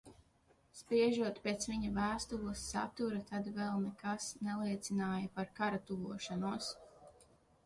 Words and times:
Spriežot 0.77 1.35
pēc 1.43 1.67
viņa 1.71 1.91
vēstules 1.97 2.63
satura, 2.71 3.21
tad 3.33 3.51
vēl 3.59 3.77
nekas 3.85 4.31
neliecināja 4.49 5.31
par 5.37 5.53
kara 5.61 5.83
tuvošanos. 5.93 6.73